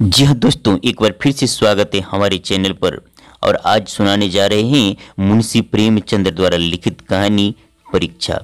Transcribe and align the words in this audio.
जी 0.00 0.24
हाँ 0.24 0.34
दोस्तों, 0.34 0.76
एक 0.84 1.00
बार 1.00 1.14
फिर 1.22 1.32
से 1.32 1.46
स्वागत 1.46 1.90
है 1.94 2.00
हमारे 2.00 2.38
चैनल 2.38 2.72
पर। 2.72 2.98
और 3.42 3.56
आज 3.56 3.86
सुनाने 3.88 4.28
जा 4.28 4.46
रहे 4.46 4.62
हैं 4.62 4.96
मुंशी 5.18 5.60
प्रेमचंद्र 5.60 6.30
द्वारा 6.30 6.56
लिखित 6.56 7.00
कहानी 7.00 7.54
परीक्षा। 7.86 8.34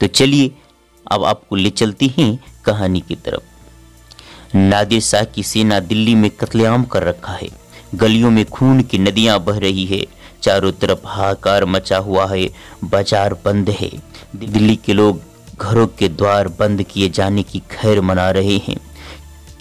तो 0.00 0.06
चलिए, 0.06 0.50
अब 1.06 1.24
आपको 1.24 1.56
ले 1.56 1.70
चलते 1.70 2.06
हैं 2.18 2.38
कहानी 2.64 3.00
की 3.00 3.14
तरफ़। 3.16 4.56
नादिर 4.56 5.00
शाह 5.00 5.24
की 5.24 5.42
सेना 5.42 5.80
दिल्ली 5.80 6.14
में 6.14 6.30
कत्लेआम 6.30 6.84
कर 6.84 7.02
रखा 7.02 7.32
है। 7.32 7.48
गलियों 7.94 8.30
में 8.30 8.44
खून 8.44 8.82
की 8.82 8.98
नदियाँ 8.98 9.38
बह 9.44 9.58
रही 9.58 9.84
है। 9.86 10.04
चारों 10.42 10.72
तरफ़ 10.72 11.06
हाहाकार 11.06 11.64
मचा 11.64 11.98
हुआ 11.98 12.26
है। 12.26 12.48
बाज़ार 12.84 13.34
बंद 13.44 13.70
है। 13.70 13.90
दिल्ली 14.36 14.76
के 14.76 14.92
लोग 14.92 15.20
घरों 15.60 15.86
के 15.88 16.08
द्वार 16.08 16.48
बंद 16.48 16.82
किए 16.82 17.08
जाने 17.10 17.42
की 17.42 17.62
खैर 17.70 18.00
मना 18.00 18.30
रहे 18.30 18.56
हैं। 18.58 18.76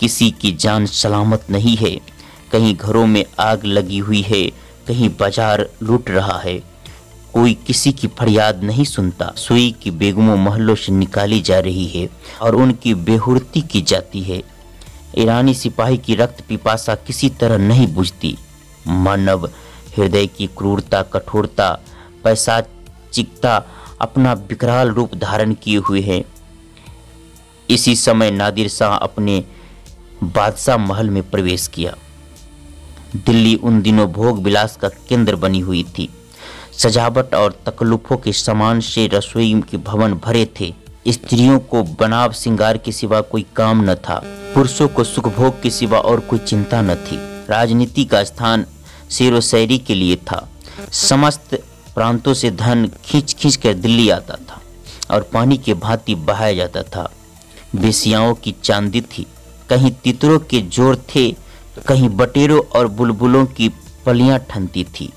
किसी 0.01 0.29
की 0.31 0.51
जान 0.51 0.85
सलामत 0.85 1.45
नहीं 1.49 1.75
है। 1.77 1.95
कहीं 2.51 2.75
घरों 2.75 3.05
में 3.05 3.23
आग 3.39 3.65
लगी 3.65 3.97
हुई 3.99 4.21
है, 4.21 4.43
कहीं 4.87 5.09
बाज़ार 5.19 5.67
लूट 5.83 6.09
रहा 6.09 6.37
है। 6.39 6.57
कोई 7.33 7.53
किसी 7.67 7.91
की 7.93 8.07
फरियाद 8.09 8.63
नहीं 8.63 8.83
सुनता। 8.85 9.31
सुई 9.37 9.69
की 9.83 9.91
बेगमों 9.93 10.37
महलों 10.37 10.75
से 10.75 10.91
निकाली 10.91 11.39
जा 11.41 11.59
रही 11.59 11.85
है 11.87 12.07
और 12.41 12.55
उनकी 12.55 12.93
बेहुरती 13.03 13.61
की 13.63 13.81
जाती 13.83 14.21
है। 14.21 14.41
ईरानी 15.17 15.53
सिपाही 15.53 15.97
की 15.97 16.15
रक्त 16.15 16.43
पिपासा 16.47 16.95
किसी 16.97 17.29
तरह 17.39 17.57
नहीं 17.57 17.87
बुझती। 17.93 18.35
मानव 18.87 19.45
हृदय 19.97 20.27
की 20.27 20.47
क्रूरता, 20.57 21.01
कठोरता 21.03 21.71
पैसा 22.23 22.59
चिकता 23.13 23.55
अपना 24.01 24.33
विकराल 24.33 24.89
रूप 24.89 25.15
धारण 25.15 25.53
किए 25.53 25.77
हुए 25.79 26.01
है। 26.01 26.23
इसी 27.69 27.95
समय 27.95 28.31
नादिर 28.31 28.67
शाह 28.69 28.95
अपने 28.97 29.43
बादशाह 30.23 30.77
महल 30.77 31.09
में 31.09 31.29
प्रवेश 31.29 31.67
किया। 31.67 31.95
दिल्ली 33.15 33.55
उन 33.55 33.81
दिनों 33.81 34.11
भोग 34.11 34.43
विलास 34.43 34.75
का 34.75 34.89
केंद्र 34.89 35.35
बनी 35.35 35.59
हुई 35.59 35.83
थी। 35.83 36.09
सजावट 36.77 37.35
और 37.35 37.63
तकल्लुफों 37.65 38.17
के 38.17 38.31
सामान 38.31 38.79
से 38.79 39.07
रसोई 39.07 39.63
के 39.71 39.77
भवन 39.77 40.13
भरे 40.13 40.49
थे। 40.59 40.73
स्त्रियों 41.07 41.59
को 41.59 41.83
बनाव 41.83 42.33
श्रृंगार 42.33 42.77
के 42.77 42.91
सिवा 42.91 43.21
कोई 43.21 43.45
काम 43.55 43.89
न 43.89 43.95
था। 43.95 44.21
पुरुषों 44.25 44.87
को 44.87 45.03
सुख 45.03 45.27
भोग 45.27 45.61
के 45.61 45.69
सिवा 45.69 45.99
और 45.99 46.19
कोई 46.19 46.39
चिंता 46.39 46.81
न 46.81 46.95
थी। 46.95 47.17
राजनीति 47.49 48.05
का 48.05 48.23
स्थान 48.23 48.65
शेर 49.11 49.39
शैरी 49.39 49.77
के 49.77 49.95
लिए 49.95 50.15
था। 50.15 50.49
समस्त 50.91 51.63
प्रांतों 51.95 52.33
से 52.33 52.51
धन 52.51 52.91
खींच 53.05 53.33
खींच 53.33 53.55
कर 53.55 53.73
दिल्ली 53.73 54.09
आता 54.09 54.35
था 54.35 54.61
और 55.11 55.21
पानी 55.21 55.57
के 55.57 55.73
भांति 55.73 56.15
बहाया 56.15 56.53
जाता 56.53 56.83
था। 56.83 57.11
बेसियाओं 57.75 58.33
की 58.33 58.55
चांदी 58.63 59.01
थी। 59.01 59.27
कहीं 59.71 59.91
तितरों 60.03 60.37
के 60.41 60.61
ज़ोर 60.69 60.95
थे, 61.09 61.31
कहीं 61.87 62.09
बटेरों 62.11 62.59
और 62.75 62.87
बुलबुलों 62.89 63.45
की 63.47 63.69
पलियाँ 64.05 64.39
ठनती 64.49 64.83
थी। 64.91 65.11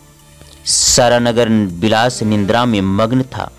सारा 0.66 1.18
नगर 1.18 1.48
बिलास 1.80 2.22
निंद्रा 2.22 2.64
में 2.64 2.80
मग्न 2.80 3.22
था। 3.24 3.50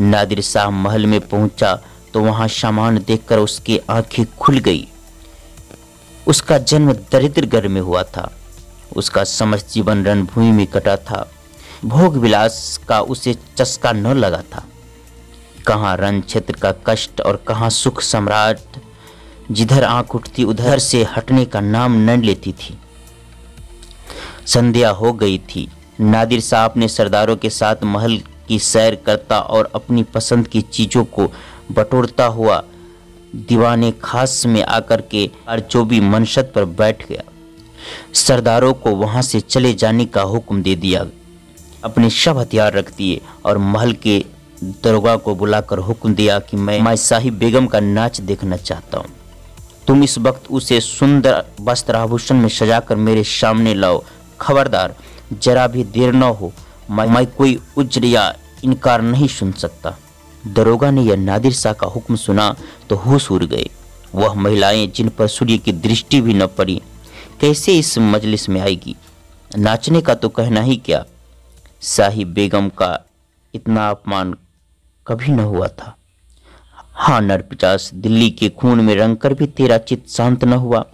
नादिर 0.00 0.40
शाह 0.40 0.70
महल 0.70 1.06
में 1.06 1.20
पहुँचा 1.20 1.74
तो 2.14 2.20
वहाँ 2.20 2.48
सामान 2.50 2.98
देखकर 2.98 3.38
उसकी 3.38 3.78
आँखें 3.90 4.24
खुल 4.38 4.58
गई। 4.58 4.86
उसका 6.26 6.58
जन्म 6.58 6.92
दरिद्र 7.12 7.46
घर 7.46 7.68
में 7.68 7.80
हुआ 7.80 8.02
था। 8.02 8.30
उसका 8.96 9.24
समस्त 9.24 9.70
जीवन 9.72 10.04
रणभूमि 10.04 10.50
में 10.52 10.66
कटा 10.66 10.96
था। 10.98 11.26
भोग 11.84 12.16
विलास 12.16 12.80
का 12.88 13.00
उसे 13.00 13.34
चस्का 13.56 13.92
न 13.92 14.12
लगा 14.14 14.42
था। 14.54 14.66
कहाँ 15.66 15.96
रण 15.96 16.20
क्षेत्र 16.20 16.56
का 16.56 16.72
कष्ट 16.86 17.20
और 17.20 17.42
कहाँ 17.48 17.70
सुख 17.70 18.00
सम्राट 18.02 18.80
जिधर 19.52 19.84
आँख 19.84 20.14
उठती, 20.14 20.44
उधर 20.44 20.78
से 20.78 21.02
हटने 21.16 21.44
का 21.44 21.60
नाम 21.60 22.10
न 22.10 22.20
लेती 22.22 22.52
थी। 22.52 22.78
संध्या 24.46 24.90
हो 24.90 25.12
गई 25.12 25.38
थी। 25.38 25.68
नादिर 26.00 26.40
साहब 26.40 26.74
ने 26.76 26.88
सरदारों 26.88 27.36
के 27.36 27.50
साथ 27.50 27.82
महल 27.84 28.20
की 28.48 28.58
सैर 28.58 28.94
करता 29.06 29.38
और 29.38 29.70
अपनी 29.74 30.02
पसंद 30.02 30.48
की 30.48 30.60
चीज़ों 30.60 31.04
को 31.04 31.26
बटोरता 31.72 32.24
हुआ 32.26 32.62
दीवाने 33.48 33.92
खास 34.02 34.42
में 34.46 34.62
आकर 34.62 35.00
के 35.00 35.30
अर्चोबी 35.48 36.00
मनशत 36.00 36.52
पर 36.54 36.64
बैठ 36.64 37.08
गया। 37.08 37.22
सरदारों 38.14 38.72
को 38.74 38.90
वहाँ 38.90 39.22
से 39.22 39.40
चले 39.40 39.72
जाने 39.74 40.04
का 40.04 40.22
हुक्म 40.22 40.62
दे 40.62 40.74
दिया। 40.74 41.06
अपने 41.84 42.10
सब 42.10 42.38
हथियार 42.38 42.72
रख 42.72 42.96
दिए 42.96 43.20
और 43.44 43.58
महल 43.58 43.92
के 43.92 44.24
दरोगा 44.62 45.16
को 45.16 45.34
बुलाकर 45.34 45.78
हुक्म 45.78 46.14
दिया 46.14 46.38
कि 46.38 46.56
मैं 46.56 46.80
माई 46.80 46.96
साहिब 46.96 47.38
बेगम 47.38 47.66
का 47.66 47.80
नाच 47.80 48.20
देखना 48.20 48.56
चाहता 48.56 48.98
हूँ। 48.98 49.10
तुम 49.86 50.02
इस 50.02 50.18
वक्त 50.18 50.50
उसे 50.50 50.80
सुंदर 50.80 51.44
वस्त्र 51.60 51.96
आभूषण 51.96 52.36
में 52.36 52.48
सजाकर 52.48 52.96
मेरे 52.96 53.24
सामने 53.24 53.74
लाओ। 53.74 54.04
खबरदार 54.40 54.94
जरा 55.32 55.66
भी 55.66 55.84
देर 55.84 56.12
न 56.12 56.22
हो। 56.22 56.52
मैं, 56.90 57.06
मैं 57.06 57.26
कोई 57.26 57.60
उज्र 57.76 58.04
या 58.04 58.36
इनकार 58.64 59.02
नहीं 59.02 59.28
सुन 59.28 59.52
सकता। 59.52 59.96
दरोगा 60.46 60.90
ने 60.90 61.02
यह 61.02 61.16
नादिर 61.16 61.52
शाह 61.52 61.72
का 61.72 61.86
हुक्म 61.86 62.16
सुना 62.16 62.56
तो 62.90 62.96
होश 62.96 63.30
उड़ 63.30 63.44
गए। 63.44 63.68
वह 64.14 64.34
महिलाएँ 64.34 64.86
जिन 64.86 65.08
पर 65.08 65.26
सूर्य 65.26 65.58
की 65.58 65.72
दृष्टि 65.72 66.20
भी 66.20 66.34
न 66.34 66.46
पड़ी 66.46 66.82
कैसे 67.40 67.78
इस 67.78 67.98
मजलिस 67.98 68.48
में 68.48 68.60
आएगी? 68.60 68.96
नाचने 69.58 70.00
का 70.00 70.14
तो 70.14 70.28
कहना 70.28 70.60
ही 70.60 70.76
क्या? 70.76 71.04
शाही 71.82 72.24
बेगम 72.24 72.68
का 72.68 73.06
इतना 73.54 73.90
अपमान 73.90 74.34
कभी 75.06 75.32
न 75.32 75.40
हुआ 75.40 75.66
था। 75.68 75.96
हाँ 77.02 77.20
नरपिचास 77.20 77.90
दिल्ली 77.94 78.30
के 78.30 78.48
खून 78.48 78.80
में 78.80 78.94
रंग 78.96 79.16
कर 79.16 79.34
भी 79.34 79.46
तेरा 79.46 79.78
चित्त 79.78 80.08
शांत 80.08 80.44
न 80.44 80.52
हुआ। 80.52 80.84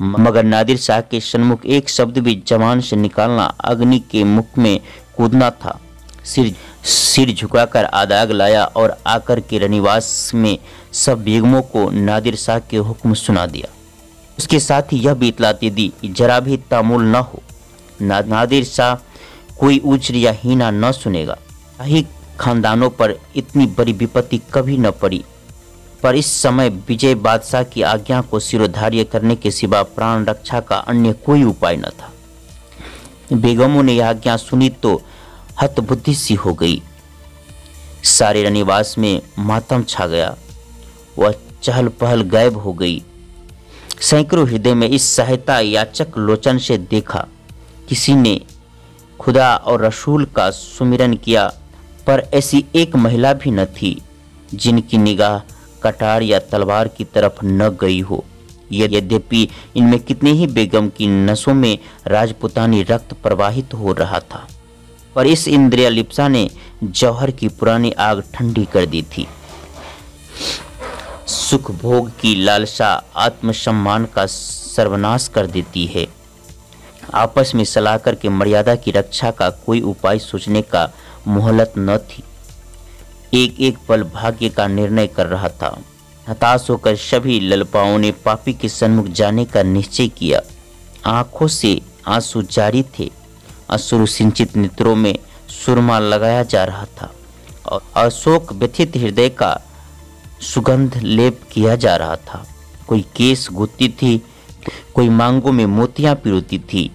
मगर 0.00 0.44
नादिर 0.44 0.76
शाह 0.76 1.00
के 1.00 1.20
सन्मुख 1.20 1.66
एक 1.66 1.88
शब्द 1.88 2.18
भी 2.18 2.42
जवान 2.46 2.80
से 2.80 2.96
निकालना 2.96 3.44
अग्नि 3.44 3.98
के 4.10 4.24
मुख 4.24 4.58
में 4.58 4.80
कूदना 5.16 5.50
था। 5.50 5.78
सिर 6.24 6.54
सिर 6.84 7.34
झुकाकर 7.34 7.84
आदाग 7.84 8.30
लाया 8.30 8.64
और 8.64 8.96
आकर 9.06 9.40
के 9.40 9.58
रनिवास 9.58 10.30
में 10.34 10.58
सब 10.92 11.22
बेगमों 11.24 11.62
को 11.62 11.90
नादिर 11.90 12.36
शाह 12.36 12.58
के 12.58 12.76
हुक्म 12.76 13.14
सुना 13.14 13.46
दिया। 13.46 13.72
उसके 14.38 14.60
साथ 14.60 14.82
ही 14.82 14.98
यह 14.98 15.14
भी 15.14 15.28
इतलाती 15.28 15.70
दी 15.70 15.92
कि 16.00 16.08
जरा 16.08 16.40
भी 16.40 16.56
तामुल 16.56 17.04
न 17.04 17.14
हो। 17.14 17.42
ना, 18.00 18.20
नादिर 18.20 18.64
शाह 18.64 18.94
कोई 19.60 19.78
उज्र 19.78 20.14
या 20.14 20.32
हीना 20.32 20.70
न 20.70 20.92
सुनेगा। 20.92 21.38
खानदानों 22.40 22.90
पर 22.90 23.14
इतनी 23.36 23.66
बड़ी 23.66 23.92
विपत्ति 23.92 24.40
कभी 24.54 24.78
न 24.78 24.90
पड़ी। 24.90 25.24
पर 26.02 26.16
इस 26.16 26.42
समय 26.42 26.68
विजय 26.68 27.14
बादशाह 27.14 27.62
की 27.62 27.82
आज्ञा 27.82 28.20
को 28.20 28.40
सिरोधार्य 28.40 29.04
करने 29.04 29.36
के 29.36 29.50
सिवा 29.50 29.82
प्राण 29.82 30.24
रक्षा 30.24 30.60
का 30.60 30.76
अन्य 30.76 31.12
कोई 31.12 31.42
उपाय 31.42 31.76
न 31.76 31.82
था। 31.82 32.12
बेगमों 33.32 33.82
ने 33.82 33.92
यह 33.92 34.08
आज्ञा 34.08 34.36
सुनी 34.36 34.68
तो 34.68 35.02
हतबुद्धि 35.62 36.14
सी 36.14 36.34
हो 36.34 36.54
गई। 36.54 36.82
सारे 38.04 38.42
रनिवास 38.42 38.94
में 38.98 39.22
मातम 39.38 39.82
छा 39.82 40.06
गया। 40.06 40.36
वह 41.18 41.34
चहल 41.62 41.88
पहल 41.88 42.22
गायब 42.22 42.56
हो 42.56 42.72
गई। 42.72 43.02
सैकड़ों 44.00 44.48
हृदय 44.48 44.74
में 44.74 44.88
इस 44.88 45.16
सहायता 45.16 45.60
याचक 45.60 46.06
लोचन 46.18 46.58
से 46.58 46.78
देखा। 46.78 47.26
किसी 47.88 48.14
ने 48.14 48.40
खुदा 49.20 49.56
और 49.56 49.84
रसूल 49.84 50.24
का 50.24 50.50
सुमिरन 50.50 51.14
किया, 51.14 51.46
पर 52.06 52.28
ऐसी 52.34 52.64
एक 52.74 52.96
महिला 52.96 53.32
भी 53.32 53.50
न 53.50 53.64
थी, 53.64 54.02
जिनकी 54.54 54.98
निगाह 54.98 55.38
कटार 55.84 56.22
या 56.22 56.38
तलवार 56.50 56.88
की 56.88 57.04
तरफ़ 57.04 57.44
न 57.44 57.68
गई 57.80 58.00
हो। 58.00 58.24
यद्यपि 58.72 59.48
इनमें 59.76 59.98
कितने 60.00 60.30
ही 60.30 60.46
बेगम 60.48 60.88
की 60.88 61.06
नसों 61.06 61.54
में 61.54 61.78
राजपुतानी 62.06 62.82
रक्त 62.82 63.12
प्रवाहित 63.22 63.74
हो 63.74 63.92
रहा 63.92 64.20
था, 64.20 64.46
पर 65.16 65.26
इस 65.26 65.46
इंद्रिया 65.48 65.88
लिप्सा 65.88 66.28
ने 66.28 66.48
जौहर 66.84 67.30
की 67.30 67.48
पुरानी 67.50 67.90
आग 68.00 68.22
ठंडी 68.34 68.64
कर 68.64 68.86
दी 68.86 69.02
थी। 69.12 69.26
सुख 71.28 71.70
भोग 71.72 72.10
की 72.20 72.34
लालसा 72.34 72.88
आत्मसम्मान 73.16 74.04
का 74.06 74.26
सर्वनाश 74.26 75.28
कर 75.28 75.46
देती 75.46 75.84
है। 75.86 76.06
आपस 77.14 77.52
में 77.54 77.64
सलाह 77.64 77.96
करके 77.98 78.28
मर्यादा 78.30 78.74
की 78.74 78.90
रक्षा 78.90 79.30
का 79.30 79.48
कोई 79.66 79.80
उपाय 79.82 80.18
सोचने 80.20 80.62
का 80.64 80.90
मोहलत 81.28 81.72
न 81.78 81.96
थी। 82.00 82.22
एक 83.34 83.60
एक 83.60 83.78
पल 83.88 84.02
भाग्य 84.02 84.48
का 84.48 84.66
निर्णय 84.66 85.06
कर 85.06 85.26
रहा 85.26 85.48
था। 85.48 85.78
हताश 86.28 86.66
होकर 86.70 86.96
सभी 86.96 87.40
ललपाओं 87.40 87.98
ने 87.98 88.12
पापी 88.12 88.52
के 88.52 88.68
सन्मुख 88.68 89.06
जाने 89.06 89.44
का 89.44 89.62
निश्चय 89.62 90.08
किया। 90.08 90.40
आँखों 91.06 91.48
से 91.48 91.80
आँसू 92.06 92.42
जारी 92.42 92.82
थे। 92.98 93.10
असुर 93.70 94.06
सिंचित 94.08 94.56
नेत्रों 94.56 94.94
में 94.96 95.18
सुरमा 95.48 95.98
लगाया 95.98 96.42
जा 96.42 96.64
रहा 96.64 96.84
था 96.84 97.12
और 97.66 97.82
अशोक 97.96 98.52
व्यथित 98.52 98.96
हृदय 98.96 99.28
का 99.28 99.60
सुगंध 100.40 100.96
लेप 100.96 101.40
किया 101.52 101.76
जा 101.76 101.96
रहा 101.96 102.16
था। 102.16 102.46
कोई 102.88 103.00
केस 103.16 103.48
गुत्ती 103.52 103.88
थी, 103.88 104.22
कोई 104.94 105.08
मांगों 105.08 105.52
में 105.52 105.66
मोतियाँ 105.66 106.14
पिरोती 106.14 106.58
थी। 106.58 106.90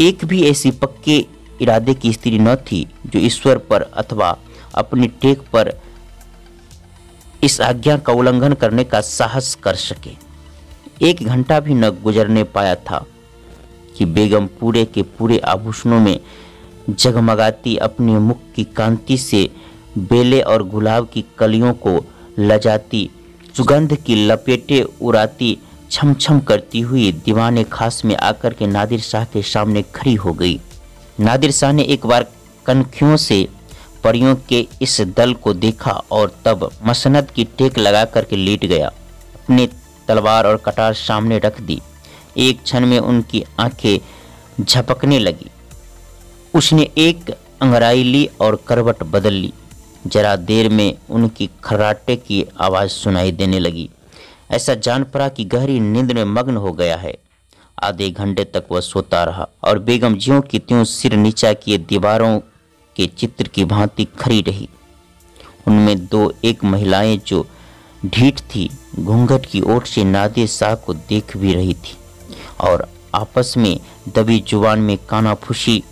एक 0.00 0.24
भी 0.24 0.42
ऐसी 0.50 0.70
पक्के 0.70 1.26
इरादे 1.60 1.94
की 1.94 2.12
स्त्री 2.12 2.38
न 2.38 2.54
थी 2.56 2.86
जो 3.06 3.18
ईश्वर 3.18 3.58
पर 3.58 3.82
अथवा 3.82 4.36
अपनी 4.74 5.06
टेक 5.22 5.40
पर 5.52 5.72
इस 7.44 7.60
आज्ञा 7.60 7.96
का 7.96 8.12
उल्लंघन 8.12 8.52
करने 8.52 8.84
का 8.84 9.00
साहस 9.00 9.54
कर 9.54 9.74
सके। 9.74 10.10
एक 11.02 11.22
घंटा 11.22 11.60
भी 11.60 11.74
न 11.74 11.90
गुजरने 12.02 12.44
पाया 12.44 12.74
था 12.74 13.04
कि 13.98 14.04
बेगम 14.04 14.46
पूरे 14.60 14.84
के 14.84 15.02
पूरे 15.02 15.38
आभूषणों 15.38 16.00
में 16.00 16.18
जगमगाती 16.90 17.76
अपने 17.76 18.18
मुख 18.18 18.38
की 18.56 18.64
कांति 18.64 19.18
से 19.18 19.48
बेले 19.98 20.40
और 20.40 20.62
गुलाब 20.62 21.08
की 21.12 21.24
कलियों 21.38 21.72
को 21.74 22.04
लजाती, 22.38 23.10
सुगंध 23.56 23.94
की 23.96 24.14
लपेटे 24.26 24.82
उड़ाती 24.82 25.58
छम 25.90 26.14
छम 26.14 26.40
करती 26.40 26.80
हुई 26.80 27.10
दीवाने 27.24 27.64
खास 27.64 28.04
में 28.04 28.16
आकर 28.16 28.52
के 28.52 28.66
नादिर 28.66 29.00
शाह 29.00 29.24
के 29.24 29.42
सामने 29.42 29.82
खड़ी 29.94 30.14
हो 30.14 30.32
गई। 30.32 30.60
नादिर 31.20 31.50
शाह 31.50 31.72
ने 31.72 31.82
एक 31.82 32.06
बार 32.06 32.26
कनखियों 32.66 33.16
से 33.16 33.46
परियों 34.04 34.36
के 34.48 34.68
इस 34.82 35.00
दल 35.00 35.34
को 35.34 35.54
देखा 35.54 35.92
और 35.92 36.40
तब 36.44 36.70
मसनद 36.84 37.30
की 37.30 37.44
टेक 37.44 37.78
लगा 37.78 38.04
करके 38.04 38.36
लेट 38.36 38.64
गया। 38.64 38.88
अपने 39.34 39.68
तलवार 40.08 40.46
और 40.46 40.56
कटार 40.56 40.94
सामने 40.94 41.38
रख 41.38 41.60
दी। 41.60 41.82
एक 42.36 42.62
क्षण 42.62 42.86
में 42.86 42.98
उनकी 42.98 43.44
आँखें 43.60 43.98
झपकने 44.64 45.18
लगी। 45.18 45.50
उसने 46.54 46.90
एक 46.98 47.30
अंगराई 47.62 48.02
ली 48.02 48.30
और 48.40 48.64
करवट 48.68 49.02
बदल 49.02 49.32
ली। 49.32 49.52
जरा 50.06 50.36
देर 50.36 50.68
में 50.68 50.94
उनकी 51.10 51.50
खर्राटे 51.64 52.16
की 52.16 52.46
आवाज़ 52.60 52.90
सुनाई 52.90 53.32
देने 53.32 53.58
लगी। 53.58 53.90
ऐसा 54.50 54.74
जान 54.74 55.04
पड़ा 55.04 55.28
कि 55.28 55.44
गहरी 55.44 55.80
नींद 55.80 56.12
में 56.12 56.24
मग्न 56.24 56.56
हो 56.56 56.72
गया 56.72 56.96
है। 56.96 57.18
आधे 57.82 58.10
घंटे 58.10 58.44
तक 58.44 58.64
वह 58.70 58.80
सोता 58.80 59.24
रहा 59.24 59.48
और 59.64 59.78
बेगम 59.78 60.16
ज्यों 60.16 60.40
की 60.40 60.58
त्यों 60.58 60.84
सिर 60.84 61.16
नीचा 61.16 61.52
किए 61.52 61.78
दीवारों 61.78 62.40
के 62.96 63.06
चित्र 63.06 63.48
की 63.48 63.64
भांति 63.64 64.04
खड़ी 64.04 64.40
रही। 64.40 64.68
उनमें 65.66 66.06
दो 66.06 66.32
एक 66.44 66.64
महिलाएँ 66.64 67.20
जो 67.26 67.46
ढीठ 68.06 68.40
थी, 68.40 68.70
घूंघट 69.00 69.46
की 69.46 69.60
ओर 69.60 69.86
से 69.86 70.04
नादे 70.04 70.46
शाह 70.46 70.74
को 70.74 70.94
देख 70.94 71.36
भी 71.36 71.54
रही 71.54 71.74
थी 71.74 71.96
और 72.60 72.88
आपस 73.14 73.54
में 73.56 73.80
दबी 74.08 74.44
ज़ुबान 74.48 74.78
में 74.78 74.98
कानाफुशी 75.08 75.84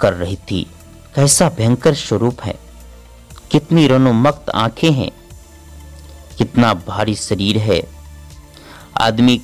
कर 0.00 0.12
रही 0.12 0.36
थी। 0.36 0.66
कैसा 1.14 1.48
भयंकर 1.48 1.94
स्वरूप 1.94 2.40
है। 2.40 2.58
कितनी 3.50 3.86
रनोमक्त 3.86 4.50
आँखें 4.50 4.92
हैं। 4.92 5.10
कितना 6.38 6.74
भारी 6.74 7.14
शरीर 7.14 7.58
है। 7.58 7.88
आदमी 9.00 9.40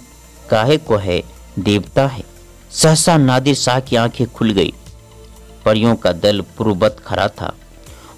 काहे 0.50 0.76
को 0.76 0.96
है, 0.96 1.22
देवता 1.58 2.06
है। 2.06 2.24
सहसा 2.70 3.16
नादिर 3.16 3.54
शाह 3.54 3.80
की 3.80 3.96
आँखें 3.96 4.32
खुल 4.32 4.50
गई। 4.50 4.72
परियों 5.64 5.94
का 5.96 6.12
दल 6.14 6.40
पूर्ववत 6.58 6.96
खड़ा 7.06 7.26
था। 7.30 7.54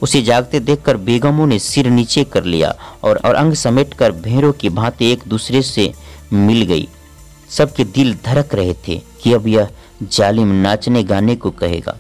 उसे 0.03 0.23
जागते 0.23 0.61
देखकर 0.61 0.97
बेगमों 0.99 1.47
ने 1.47 1.59
सिर 1.59 1.89
नीचे 1.91 2.25
कर 2.25 2.45
लिया 2.45 2.75
और, 3.05 3.17
और 3.17 3.35
अंग 3.35 3.55
समेटकर 3.55 4.13
भेड़ों 4.13 4.53
की 4.53 4.69
भांति 4.71 5.11
एक 5.13 5.23
दूसरे 5.29 5.63
से 5.63 5.93
मिल 6.33 6.63
गई। 6.63 6.89
सबके 7.51 7.85
दिल 7.87 8.15
धड़क 8.25 8.55
रहे 8.55 8.75
थे 8.89 9.01
कि 9.23 9.33
अब 9.33 9.47
यह 9.49 9.69
जालिम 10.05 10.53
नाचने 10.63 11.03
गाने 11.05 11.37
को 11.37 11.51
कहेगा। 11.53 11.97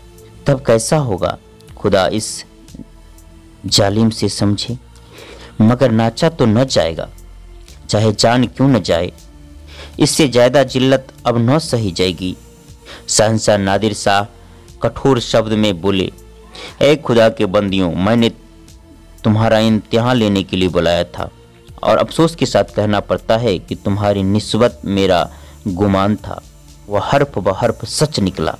तब 0.46 0.64
कैसा 0.66 0.96
होगा 0.98 1.36
खुदा 1.76 2.06
इस 2.10 2.44
जालिम 3.66 4.10
से 4.10 4.28
समझे। 4.30 4.76
मगर 5.60 5.90
नाचा 5.90 6.28
तो 6.28 6.46
न 6.46 6.64
जाएगा 6.66 7.08
चाहे 7.88 8.12
जान 8.12 8.46
क्यों 8.46 8.68
न 8.68 8.80
जाए। 8.80 9.12
इससे 10.00 10.28
ज़्यादा 10.28 10.62
जिल्लत 10.64 11.12
अब 11.26 11.38
न 11.40 11.58
सही 11.60 11.90
जाएगी। 11.92 12.36
सहनसा 13.08 13.56
नादिर 13.56 13.94
शाह 13.94 14.22
कठोर 14.82 15.20
शब्द 15.22 15.52
में 15.54 15.80
बोले 15.80 16.10
ए 16.82 16.94
खुदा 16.96 17.28
के 17.30 17.46
बंदियों, 17.48 17.94
मैंने 17.96 18.28
तुम्हारा 19.24 19.58
इम्तिहान 19.60 20.16
लेने 20.16 20.42
के 20.42 20.56
लिए 20.56 20.68
बुलाया 20.70 21.04
था 21.06 21.30
और 21.82 21.98
अफसोस 21.98 22.34
के 22.34 22.46
साथ 22.46 22.74
कहना 22.76 23.00
पड़ता 23.02 23.36
है 23.36 23.58
कि 23.58 23.74
तुम्हारी 23.74 24.22
निस्बत 24.24 24.80
मेरा 24.86 25.28
गुमान 25.68 26.16
था। 26.16 26.40
वह 26.88 27.00
हर्फ 27.04 27.38
व 27.38 27.52
हर्फ 27.52 27.84
सच 27.84 28.20
निकला। 28.20 28.56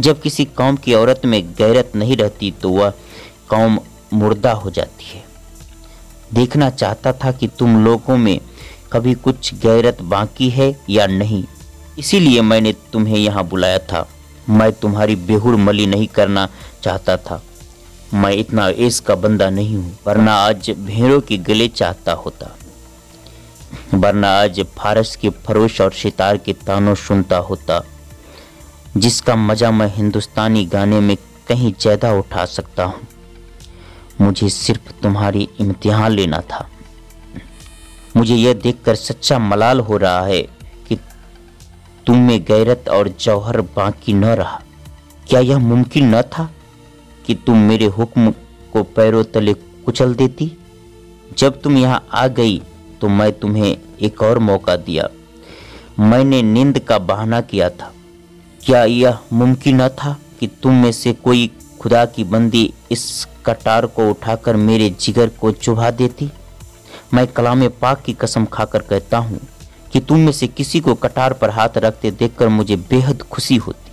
जब 0.00 0.20
किसी 0.20 0.44
कौम 0.52 0.76
की 0.76 0.94
औरत 0.94 1.20
में 1.24 1.42
गैरत 1.54 1.92
नहीं 1.96 2.16
रहती 2.16 2.50
तो 2.62 2.70
वह 2.70 2.92
कौम 3.48 3.78
मुर्दा 4.12 4.52
हो 4.52 4.70
जाती 4.70 5.04
है। 5.06 5.22
देखना 6.32 6.70
चाहता 6.70 7.12
था 7.14 7.32
कि 7.32 7.48
तुम 7.58 7.84
लोगों 7.84 8.16
में 8.16 8.38
कभी 8.92 9.14
कुछ 9.16 9.54
गैरत 9.56 10.02
बाकी 10.04 10.48
है 10.50 10.74
या 10.90 11.06
नहीं, 11.06 11.44
इसीलिए 11.98 12.42
मैंने 12.42 12.72
तुम्हें 12.92 13.16
यहाँ 13.16 13.44
बुलाया 13.44 13.78
था। 13.82 14.06
मैं 14.48 14.72
तुम्हारी 14.72 15.16
बेहुर 15.18 15.56
मली 15.56 15.86
नहीं 15.86 16.06
करना 16.08 16.48
चाहता 16.82 17.16
था। 17.16 17.42
मैं 18.14 18.32
इतना 18.32 18.68
ऐस 18.68 19.00
का 19.00 19.14
बंदा 19.14 19.48
नहीं 19.50 19.76
हूँ, 19.76 19.98
वरना 20.06 20.34
आज 20.34 20.70
भेड़ों 20.80 21.20
के 21.20 21.38
गले 21.38 21.68
चाहता 21.70 22.12
होता। 22.14 22.54
वरना 23.94 24.28
आज 24.40 24.60
फारस 24.76 25.14
के 25.16 25.30
फरोश 25.46 25.80
और 25.80 25.92
सितार 25.92 26.36
के 26.36 26.52
तानों 26.66 26.94
सुनता 26.96 27.36
होता, 27.38 27.82
जिसका 28.96 29.36
मज़ा 29.36 29.70
मैं 29.70 29.88
हिंदुस्तानी 29.94 30.64
गाने 30.66 31.00
में 31.00 31.16
कहीं 31.48 31.72
ज़्यादा 31.72 32.12
उठा 32.12 32.44
सकता 32.46 32.84
हूँ। 32.84 33.06
मुझे 34.20 34.48
सिर्फ़ 34.48 34.92
तुम्हारी 35.02 35.48
इम्तिहान 35.60 36.12
लेना 36.12 36.40
था। 36.42 36.68
मुझे 38.16 38.34
यह 38.34 38.52
देखकर 38.54 38.94
सच्चा 38.94 39.38
मलाल 39.38 39.80
हो 39.80 39.96
रहा 39.96 40.20
है 40.20 40.40
तुम 42.06 42.18
में 42.18 42.42
गैरत 42.44 42.88
और 42.88 43.08
जौहर 43.20 43.60
बाकी 43.76 44.12
न 44.12 44.24
रहा। 44.24 44.60
क्या 45.28 45.40
यह 45.40 45.58
मुमकिन 45.58 46.14
न 46.14 46.22
था 46.22 46.50
कि 47.26 47.34
तुम 47.36 47.58
मेरे 47.58 47.86
हुक्म 47.86 48.30
को 48.72 48.82
पैरों 48.82 49.22
तले 49.24 49.54
कुचल 49.54 50.14
देती? 50.14 50.50
जब 51.38 51.60
तुम 51.62 51.76
यहाँ 51.76 52.06
आ 52.12 52.26
गई 52.28 52.62
तो 53.00 53.08
मैं 53.08 53.32
तुम्हें 53.32 53.76
एक 54.00 54.22
और 54.22 54.38
मौका 54.38 54.76
दिया। 54.76 55.08
मैंने 56.00 56.42
नींद 56.42 56.78
का 56.78 56.98
बहाना 56.98 57.40
किया 57.40 57.68
था। 57.70 57.92
क्या 58.66 58.84
यह 58.84 59.18
मुमकिन 59.32 59.82
न 59.82 59.88
था 59.88 60.16
कि 60.40 60.46
तुम 60.62 60.74
में 60.74 60.92
से 60.92 61.12
कोई 61.14 61.50
खुदा 61.80 62.04
की 62.04 62.24
बंदी 62.24 62.72
इस 62.90 63.26
कटार 63.46 63.86
को 63.86 64.08
उठाकर 64.10 64.56
मेरे 64.56 64.90
जिगर 65.00 65.28
को 65.40 65.50
चुभा 65.52 65.90
देती? 65.90 66.30
मैं 67.14 67.26
कलाम 67.26 67.68
पाक 67.82 68.02
की 68.02 68.12
कसम 68.12 68.44
खाकर 68.44 68.82
कहता 68.82 69.18
हूँ 69.18 69.40
कि 69.94 70.00
तुम 70.00 70.20
में 70.20 70.32
से 70.32 70.46
किसी 70.48 70.80
को 70.80 70.94
कटार 70.96 71.32
पर 71.32 71.50
हाथ 71.50 71.76
रखते 71.78 72.10
देखकर 72.12 72.48
मुझे 72.50 72.76
बेहद 72.90 73.22
खुशी 73.22 73.56
होती। 73.56 73.92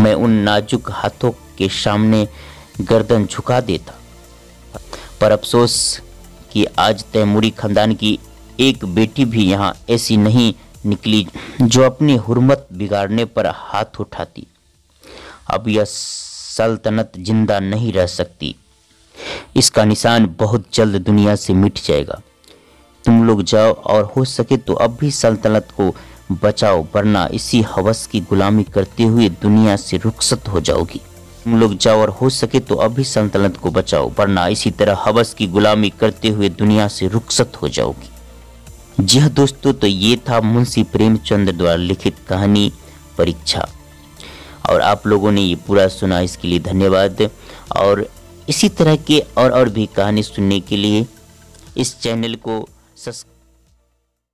मैं 0.00 0.14
उन 0.14 0.30
नाजुक 0.42 0.90
हाथों 0.90 1.30
के 1.58 1.68
सामने 1.74 2.26
गर्दन 2.82 3.26
झुका 3.26 3.60
देता, 3.60 3.94
पर 5.20 5.32
अफसोस 5.32 6.00
कि 6.52 6.64
आज 6.78 7.04
तैमूरी 7.12 7.50
खानदान 7.50 7.94
की 7.94 8.18
एक 8.60 8.84
बेटी 8.94 9.24
भी 9.24 9.44
यहाँ 9.44 9.74
ऐसी 9.90 10.16
नहीं 10.16 10.52
निकली 10.86 11.26
जो 11.62 11.82
अपनी 11.82 12.16
हुरमत 12.18 12.66
बिगाड़ने 12.72 13.24
पर 13.26 13.46
हाथ 13.46 14.00
उठाती। 14.00 14.46
अब 15.50 15.68
यह 15.68 15.84
सल्तनत 15.86 17.12
ज़िंदा 17.18 17.58
नहीं 17.60 17.92
रह 17.92 18.06
सकती। 18.06 18.54
इसका 19.56 19.84
निशान 19.84 20.26
बहुत 20.38 20.64
जल्द 20.74 20.96
दुनिया 21.02 21.34
से 21.36 21.52
मिट 21.54 21.78
जाएगा। 21.84 22.20
तुम 23.08 23.22
लोग 23.24 23.42
जाओ 23.42 23.72
और 23.72 24.04
हो 24.16 24.24
सके 24.26 24.56
तो 24.58 24.74
अब 24.76 24.96
भी 25.00 25.10
सल्तनत 25.10 25.68
को 25.76 25.94
बचाओ, 26.32 26.82
वरना 26.94 27.28
इसी 27.34 27.60
हवस 27.68 28.06
की 28.06 28.20
गुलामी 28.22 28.64
करते 28.64 29.02
हुए 29.02 29.28
दुनिया 29.42 29.76
से 29.76 29.96
रुखसत 29.96 30.48
हो 30.48 30.60
जाओगी। 30.60 31.00
तुम 31.44 31.58
लोग 31.60 31.76
जाओ 31.76 32.00
और 32.00 32.10
हो 32.10 32.28
सके 32.30 32.60
तो 32.60 32.74
अभी 32.76 33.04
सल्तनत 33.04 33.56
को 33.56 33.70
बचाओ, 33.70 34.12
वरना 34.18 34.46
इसी 34.48 34.70
तरह 34.72 35.02
हवस 35.06 35.32
की 35.34 35.46
गुलामी 35.46 35.90
करते 36.00 36.28
हुए 36.28 36.48
दुनिया 36.50 36.88
से 36.88 37.08
रुखसत 37.08 37.58
हो 37.62 37.68
जाओगी। 37.70 39.04
जी 39.04 39.18
हाँ 39.18 39.30
दोस्तों 39.32 39.72
तो 39.72 39.86
ये 39.86 40.16
था 40.28 40.40
मुंशी 40.42 40.82
प्रेमचंद्र 40.92 41.52
द्वारा 41.54 41.76
लिखित 41.76 42.16
कहानी 42.28 42.72
परीक्षा। 43.18 43.68
और 44.70 44.80
आप 44.82 45.06
लोगों 45.06 45.32
ने 45.32 45.42
ये 45.42 45.54
पूरा 45.66 45.88
सुना, 45.90 46.20
इसके 46.20 46.48
लिए 46.48 46.58
धन्यवाद। 46.62 47.28
और 47.76 48.08
इसी 48.48 48.68
तरह 48.70 48.96
के 48.98 49.24
और 49.38 49.52
और 49.52 49.68
भी 49.68 49.88
कहानी 49.96 50.22
सुनने 50.24 50.60
के 50.60 50.76
लिए 50.76 51.06
इस 51.76 52.00
चैनल 52.00 52.34
को 52.36 52.66
subscribe 52.98 53.37